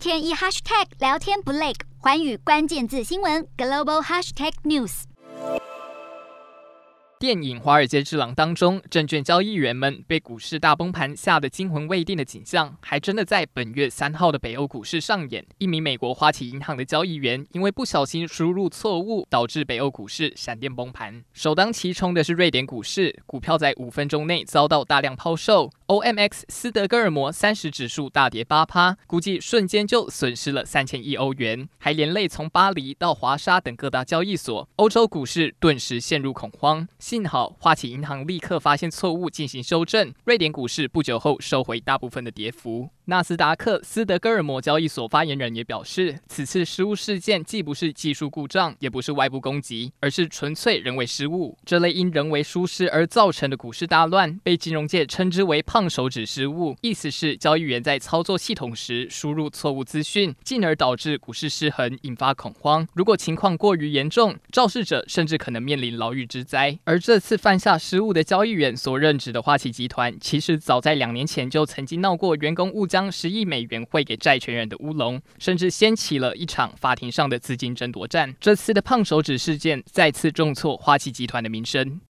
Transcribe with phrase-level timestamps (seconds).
[0.00, 5.02] 天一 hashtag 聊天不累，环宇关键字新闻 global hashtag news。
[7.18, 15.44] 电影《华尔街之狼》当中，证券交易员们被股市大崩盘吓得惊魂未定的景象，还真的在本月三号的北欧股市上演。
[15.58, 21.22] 一名美国花旗银行的交易员因为不小心输入错误，导致北欧股市闪电崩盘。
[21.34, 36.86] 首当其冲的是瑞典股市，股票在五分钟内遭到大量抛售，OMX 斯德哥尔摩三十指数大跌八趴，估计瞬间就损失了三千亿欧元，还连累从巴黎到华沙等各大交易所，欧洲股市顿时陷入恐慌。
[37.00, 42.90] 幸好花旗银行立刻发现错误进行修正，瑞典股市不久后收回大部分的跌幅。
[43.10, 51.58] 纳斯达克斯德哥尔摩交易所发言人也表示，此次失误事件既不是技术故障，也不是外部攻击，而是纯粹人为失误。
[51.64, 62.86] 这类因人为疏失而造成的股市大乱，被金融界称之为“胖手指失误”，意思是交易员在操作系统时输入错误资讯，进而导致股市失衡，引发恐慌。
[62.94, 66.78] 如果情况过于严重，肇事者甚至可能面临牢狱之灾。
[66.84, 78.36] 而这次犯下失误的交易员所任职的花旗集团，其实早在两年前就曾经闹过员工误将将十亿美元汇给债权人的乌龙，甚至掀起了一场法庭上的资金争夺战。
[78.38, 81.98] 这次的胖手指事件再次重挫花旗集团的名声。